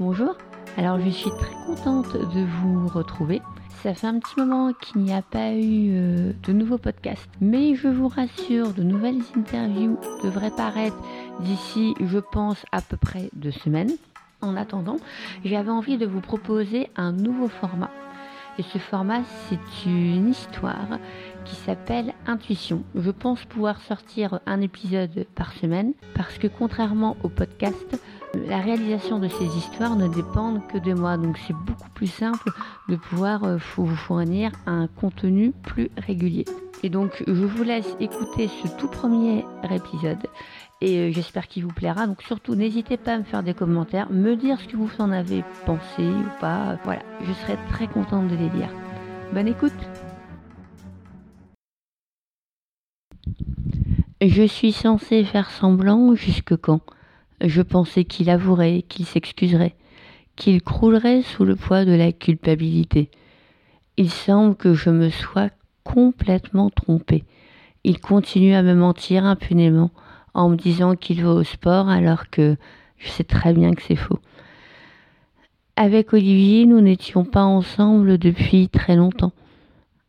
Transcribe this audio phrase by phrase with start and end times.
[0.00, 0.34] Bonjour,
[0.78, 3.42] alors je suis très contente de vous retrouver.
[3.82, 7.74] Ça fait un petit moment qu'il n'y a pas eu euh, de nouveaux podcasts, mais
[7.74, 10.96] je vous rassure, de nouvelles interviews devraient paraître
[11.40, 13.92] d'ici, je pense, à peu près deux semaines.
[14.40, 14.96] En attendant,
[15.44, 17.90] j'avais envie de vous proposer un nouveau format.
[18.58, 19.20] Et ce format,
[19.50, 20.98] c'est une histoire
[21.44, 22.84] qui s'appelle Intuition.
[22.94, 28.00] Je pense pouvoir sortir un épisode par semaine parce que contrairement au podcast,
[28.34, 31.16] la réalisation de ces histoires ne dépend que de moi.
[31.16, 32.50] Donc c'est beaucoup plus simple
[32.88, 36.44] de pouvoir euh, vous fournir un contenu plus régulier.
[36.82, 40.26] Et donc je vous laisse écouter ce tout premier épisode
[40.80, 42.06] et euh, j'espère qu'il vous plaira.
[42.06, 45.10] Donc surtout n'hésitez pas à me faire des commentaires, me dire ce que vous en
[45.10, 46.78] avez pensé ou pas.
[46.84, 48.70] Voilà, je serai très contente de les lire.
[49.32, 49.72] Bonne écoute
[54.22, 56.80] Je suis censée faire semblant jusque quand?
[57.42, 59.74] Je pensais qu'il avouerait, qu'il s'excuserait,
[60.36, 63.10] qu'il croulerait sous le poids de la culpabilité.
[63.96, 65.50] Il semble que je me sois
[65.84, 67.24] complètement trompée.
[67.84, 69.90] Il continue à me mentir impunément
[70.34, 72.56] en me disant qu'il va au sport alors que
[72.98, 74.18] je sais très bien que c'est faux.
[75.76, 79.32] Avec Olivier, nous n'étions pas ensemble depuis très longtemps,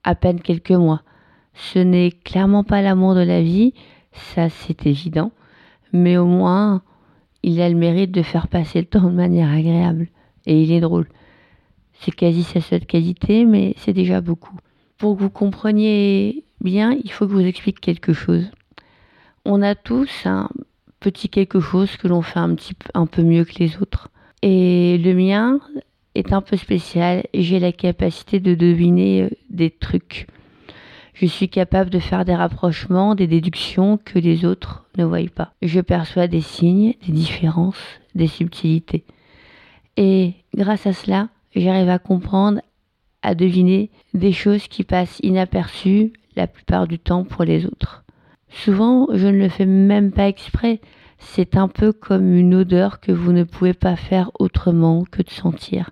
[0.04, 1.02] à peine quelques mois.
[1.54, 3.74] Ce n'est clairement pas l'amour de la vie,
[4.12, 5.32] ça c'est évident,
[5.94, 6.82] mais au moins
[7.44, 10.08] il a le mérite de faire passer le temps de manière agréable.
[10.46, 11.08] Et il est drôle.
[11.94, 14.58] C'est quasi sa seule qualité, mais c'est déjà beaucoup.
[14.98, 18.50] Pour que vous compreniez bien, il faut que je vous explique quelque chose.
[19.46, 20.50] On a tous un
[21.00, 24.10] petit quelque chose que l'on fait un petit peu, mieux que les autres.
[24.42, 25.60] Et le mien
[26.16, 27.24] est un peu spécial.
[27.34, 30.28] J'ai la capacité de deviner euh, des trucs
[31.14, 35.54] je suis capable de faire des rapprochements, des déductions que les autres ne voient pas.
[35.62, 37.82] Je perçois des signes, des différences,
[38.16, 39.04] des subtilités.
[39.98, 42.62] Et grâce à cela, j'arrive à comprendre,
[43.22, 48.04] à deviner des choses qui passent inaperçues la plupart du temps pour les autres.
[48.50, 50.82] Souvent, je ne le fais même pas exprès.
[51.20, 55.30] C'est un peu comme une odeur que vous ne pouvez pas faire autrement que de
[55.30, 55.92] sentir.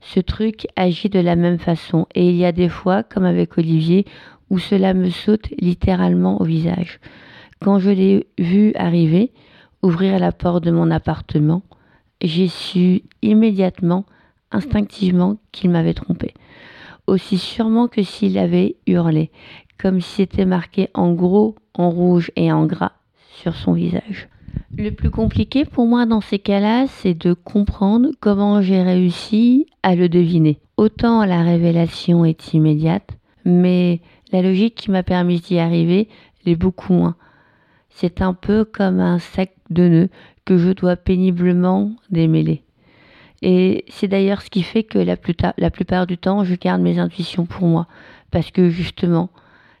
[0.00, 3.58] Ce truc agit de la même façon et il y a des fois, comme avec
[3.58, 4.04] Olivier,
[4.50, 7.00] où cela me saute littéralement au visage.
[7.60, 9.32] Quand je l'ai vu arriver,
[9.82, 11.62] ouvrir la porte de mon appartement,
[12.20, 14.04] j'ai su immédiatement,
[14.50, 16.34] instinctivement, qu'il m'avait trompé.
[17.06, 19.30] Aussi sûrement que s'il avait hurlé,
[19.78, 22.92] comme si c'était marqué en gros, en rouge et en gras
[23.42, 24.28] sur son visage.
[24.76, 29.94] Le plus compliqué pour moi dans ces cas-là, c'est de comprendre comment j'ai réussi à
[29.94, 30.58] le deviner.
[30.76, 33.10] Autant la révélation est immédiate,
[33.44, 34.00] mais
[34.32, 36.08] la logique qui m'a permis d'y arriver
[36.44, 37.16] l'est beaucoup moins.
[37.90, 40.08] C'est un peu comme un sac de nœuds
[40.44, 42.62] que je dois péniblement démêler.
[43.42, 47.46] Et c'est d'ailleurs ce qui fait que la, plupart du temps, je garde mes intuitions
[47.46, 47.86] pour moi.
[48.30, 49.30] Parce que justement,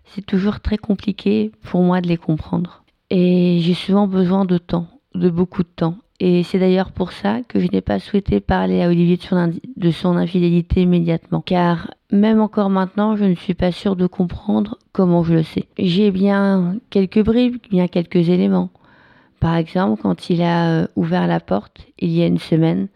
[0.04, 2.84] c'est toujours très compliqué pour moi de les comprendre.
[3.10, 5.96] Et j'ai souvent besoin de temps, de beaucoup de temps.
[6.20, 9.52] Et c'est d'ailleurs pour ça que je n'ai pas souhaité parler à Olivier de son,
[9.76, 11.40] de son, infidélité immédiatement.
[11.40, 15.66] Car même encore maintenant, je ne suis pas sûre de comprendre comment je le sais.
[15.78, 18.70] J'ai bien quelques bribes, bien quelques éléments.
[19.40, 22.88] Par exemple, quand il a euh, ouvert la porte il y a une semaine,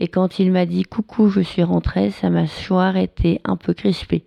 [0.00, 4.24] et quand il m'a dit coucou, je suis rentrée, sa mâchoire était un peu crispée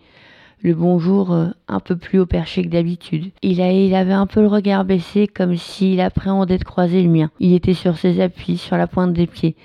[0.62, 3.32] le bonjour euh, un peu plus haut perché que d'habitude.
[3.42, 7.32] Il, il avait un peu le regard baissé comme s'il appréhendait de croiser le mien.
[7.40, 9.56] Il était sur ses appuis, sur la pointe des pieds,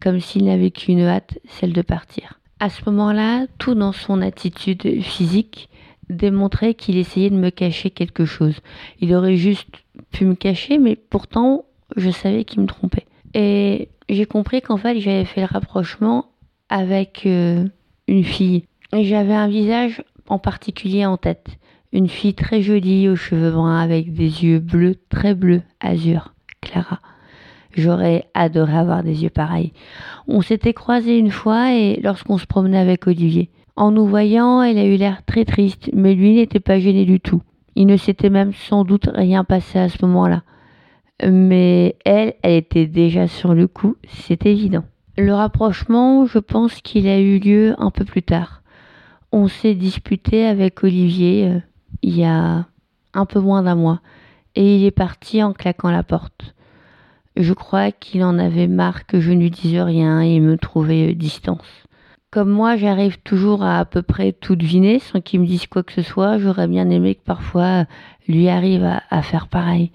[0.00, 2.39] comme s'il n'avait qu'une hâte, celle de partir.
[2.60, 5.70] À ce moment-là, tout dans son attitude physique
[6.10, 8.60] démontrait qu'il essayait de me cacher quelque chose.
[9.00, 11.64] Il aurait juste pu me cacher, mais pourtant,
[11.96, 13.06] je savais qu'il me trompait.
[13.32, 16.26] Et j'ai compris qu'en fait, j'avais fait le rapprochement
[16.68, 17.66] avec euh,
[18.08, 18.64] une fille.
[18.92, 21.46] J'avais un visage en particulier en tête.
[21.92, 26.34] Une fille très jolie aux cheveux bruns avec des yeux bleus, très bleus, azur.
[26.60, 27.00] Clara.
[27.76, 29.72] J'aurais adoré avoir des yeux pareils.
[30.26, 33.50] On s'était croisés une fois et lorsqu'on se promenait avec Olivier.
[33.76, 37.20] En nous voyant, elle a eu l'air très triste, mais lui n'était pas gêné du
[37.20, 37.42] tout.
[37.76, 40.42] Il ne s'était même sans doute rien passé à ce moment-là.
[41.22, 44.84] mais elle, elle était déjà sur le coup, c'est évident.
[45.18, 48.62] Le rapprochement, je pense qu'il a eu lieu un peu plus tard.
[49.32, 51.60] On s'est disputé avec Olivier euh,
[52.02, 52.66] il y a
[53.12, 54.00] un peu moins d'un mois
[54.54, 56.54] et il est parti en claquant la porte.
[57.40, 61.10] Je crois qu'il en avait marre que je ne lui dise rien et me trouvait
[61.10, 61.64] euh, distance.
[62.30, 65.82] Comme moi, j'arrive toujours à à peu près tout deviner sans qu'il me dise quoi
[65.82, 67.86] que ce soit, j'aurais bien aimé que parfois
[68.28, 69.90] lui arrive à, à faire pareil.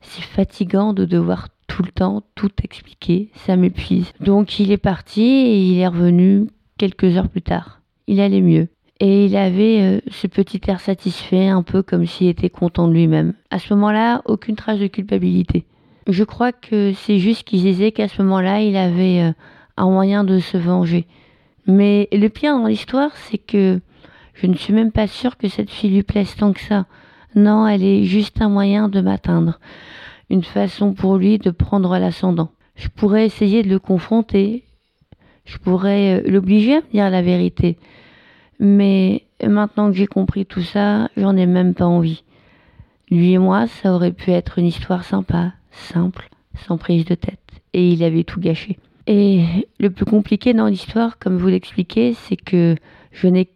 [0.00, 4.12] C'est fatigant de devoir tout le temps tout expliquer, ça m'épuise.
[4.20, 6.46] Donc il est parti et il est revenu
[6.78, 7.80] quelques heures plus tard.
[8.06, 8.68] Il allait mieux.
[9.00, 12.94] Et il avait euh, ce petit air satisfait, un peu comme s'il était content de
[12.94, 13.34] lui-même.
[13.50, 15.64] À ce moment-là, aucune trace de culpabilité.
[16.08, 19.32] Je crois que c'est juste qu'il disait qu'à ce moment-là, il avait euh,
[19.76, 21.06] un moyen de se venger.
[21.66, 23.78] Mais le pire dans l'histoire, c'est que
[24.32, 26.86] je ne suis même pas sûre que cette fille lui plaise tant que ça.
[27.34, 29.60] Non, elle est juste un moyen de m'atteindre.
[30.30, 32.50] Une façon pour lui de prendre l'ascendant.
[32.74, 34.64] Je pourrais essayer de le confronter.
[35.44, 37.76] Je pourrais euh, l'obliger à me dire la vérité.
[38.60, 42.24] Mais maintenant que j'ai compris tout ça, j'en ai même pas envie.
[43.10, 46.28] Lui et moi, ça aurait pu être une histoire sympa, simple,
[46.66, 47.38] sans prise de tête.
[47.72, 48.78] Et il avait tout gâché.
[49.06, 49.42] Et
[49.78, 52.76] le plus compliqué dans l'histoire, comme vous l'expliquez, c'est que
[53.10, 53.48] je n'ai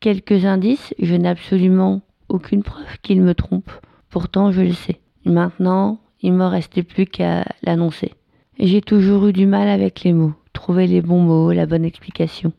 [0.00, 3.70] quelques indices, je n'ai absolument aucune preuve qu'il me trompe.
[4.10, 5.00] Pourtant, je le sais.
[5.24, 8.12] Maintenant, il me restait plus qu'à l'annoncer.
[8.58, 12.52] J'ai toujours eu du mal avec les mots, trouver les bons mots, la bonne explication.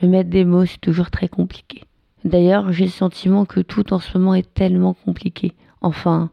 [0.00, 1.82] Mais mettre des mots, c'est toujours très compliqué.
[2.24, 5.52] D'ailleurs, j'ai le sentiment que tout en ce moment est tellement compliqué.
[5.80, 6.30] Enfin,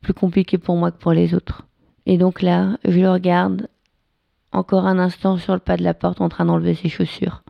[0.00, 1.66] plus compliqué pour moi que pour les autres.
[2.06, 3.68] Et donc là, je le regarde
[4.52, 7.42] encore un instant sur le pas de la porte en train d'enlever ses chaussures.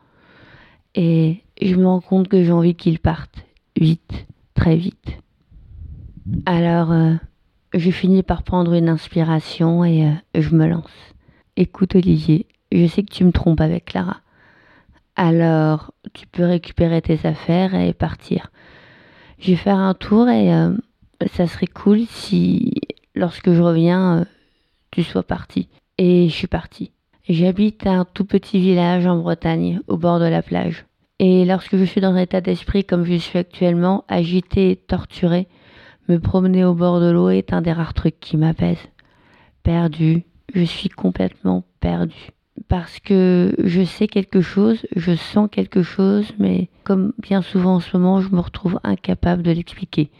[0.94, 3.44] Et je me rends compte que j'ai envie qu'il parte.
[3.78, 5.18] Vite, très vite.
[6.46, 7.14] Alors, euh,
[7.74, 10.90] je finis par prendre une inspiration et euh, je me lance.
[11.56, 14.18] Écoute Olivier, je sais que tu me trompes avec Clara.
[15.16, 18.50] Alors, tu peux récupérer tes affaires et partir.
[19.38, 20.76] Je vais faire un tour et euh,
[21.32, 22.74] ça serait cool si,
[23.14, 24.26] lorsque je reviens,
[24.90, 25.68] tu sois parti.
[25.98, 26.92] Et je suis partie.
[27.28, 30.86] J'habite un tout petit village en Bretagne, au bord de la plage.
[31.18, 35.46] Et lorsque je suis dans un état d'esprit comme je suis actuellement, agité torturé,
[36.08, 38.80] me promener au bord de l'eau est un des rares trucs qui m'apaise.
[39.62, 42.30] Perdu, je suis complètement perdu.
[42.68, 47.80] Parce que je sais quelque chose, je sens quelque chose, mais comme bien souvent en
[47.80, 50.10] ce moment, je me retrouve incapable de l'expliquer.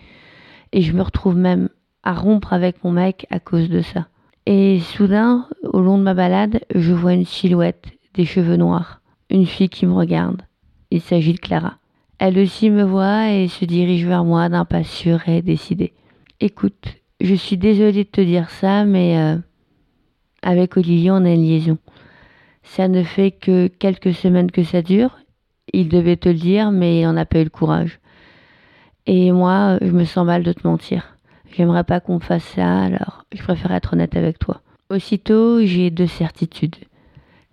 [0.72, 1.70] Et je me retrouve même
[2.02, 4.09] à rompre avec mon mec à cause de ça.
[4.46, 7.84] Et soudain, au long de ma balade, je vois une silhouette,
[8.14, 10.42] des cheveux noirs, une fille qui me regarde.
[10.90, 11.76] Il s'agit de Clara.
[12.18, 15.92] Elle aussi me voit et se dirige vers moi d'un pas sûr et décidé.
[16.40, 19.36] Écoute, je suis désolée de te dire ça, mais euh,
[20.42, 21.78] avec Olivier, on a une liaison.
[22.62, 25.18] Ça ne fait que quelques semaines que ça dure.
[25.72, 28.00] Il devait te le dire, mais il n'en a pas eu le courage.
[29.06, 31.16] Et moi, je me sens mal de te mentir.
[31.56, 34.60] J'aimerais pas qu'on fasse ça, alors je préfère être honnête avec toi.
[34.88, 36.76] Aussitôt, j'ai deux certitudes.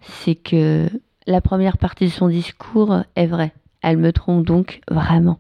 [0.02, 0.88] C'est que
[1.26, 3.54] la première partie de son discours est vraie.
[3.82, 5.38] Elle me trompe donc vraiment.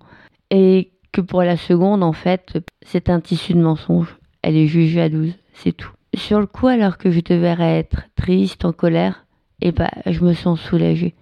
[0.51, 4.17] Et que pour la seconde, en fait, c'est un tissu de mensonge.
[4.41, 5.91] Elle est juste jalouse, c'est tout.
[6.15, 9.25] Sur le coup, alors que je devrais être triste, en colère,
[9.61, 11.15] eh ben, je me sens soulagée.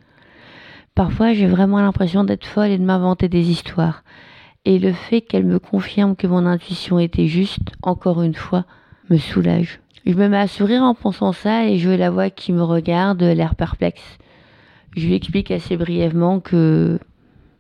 [0.94, 4.04] Parfois, j'ai vraiment l'impression d'être folle et de m'inventer des histoires.
[4.66, 8.66] Et le fait qu'elle me confirme que mon intuition était juste, encore une fois,
[9.10, 9.80] me soulage.
[10.06, 13.22] Je me mets à sourire en pensant ça et je la vois qui me regarde,
[13.22, 14.18] l'air perplexe.
[14.96, 17.00] Je lui explique assez brièvement que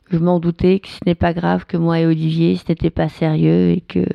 [0.09, 3.09] je m'en doutais, que ce n'est pas grave, que moi et Olivier, ce n'était pas
[3.09, 4.05] sérieux et que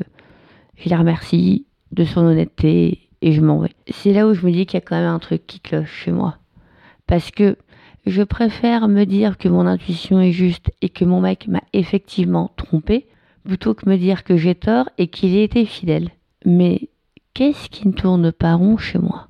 [0.76, 3.74] je la remercie de son honnêteté et je m'en vais.
[3.88, 5.92] C'est là où je me dis qu'il y a quand même un truc qui cloche
[6.04, 6.36] chez moi.
[7.06, 7.56] Parce que
[8.06, 12.50] je préfère me dire que mon intuition est juste et que mon mec m'a effectivement
[12.56, 13.06] trompé,
[13.44, 16.10] plutôt que me dire que j'ai tort et qu'il ait été fidèle.
[16.44, 16.88] Mais
[17.34, 19.29] qu'est-ce qui ne tourne pas rond chez moi?